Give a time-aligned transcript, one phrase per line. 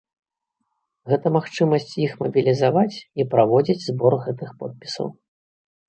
[1.13, 5.07] Гэта магчымасць іх мабілізаваць і праводзіць збор гэтых подпісаў.